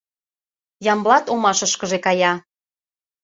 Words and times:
Ямблат 0.91 1.25
омашышкыже 1.33 1.97
кая. 2.05 2.33